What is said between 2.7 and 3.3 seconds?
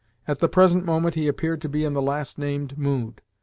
mood.